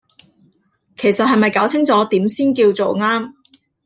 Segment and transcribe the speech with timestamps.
[0.97, 3.33] 其實係咪攪清楚點先叫做啱